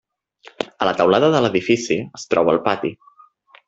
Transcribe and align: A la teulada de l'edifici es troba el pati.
A 0.85 0.87
la 0.89 0.93
teulada 1.03 1.31
de 1.37 1.43
l'edifici 1.45 2.01
es 2.21 2.29
troba 2.35 2.59
el 2.59 2.67
pati. 2.71 2.97